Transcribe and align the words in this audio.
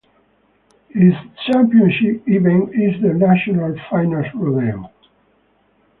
Its 0.95 1.15
championship 1.45 2.23
event 2.27 2.71
is 2.73 2.99
the 3.03 3.13
National 3.13 3.75
Finals 3.87 4.25
Rodeo. 4.33 4.89